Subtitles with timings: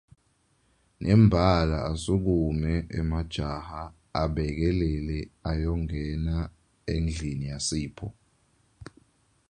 [1.03, 3.81] Nembala asukume emajaha
[4.21, 5.17] abekelele
[5.49, 6.35] ayongena
[6.93, 8.07] endlini yaSipho.